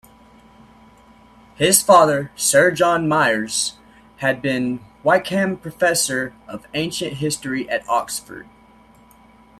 His 1.57 1.83
father 1.83 2.31
Sir 2.35 2.71
John 2.71 3.05
Myres 3.05 3.73
had 4.17 4.41
been 4.41 4.79
Wykeham 5.03 5.61
Professor 5.61 6.33
of 6.47 6.65
Ancient 6.73 7.17
History 7.17 7.69
at 7.69 7.87
Oxford. 7.87 8.49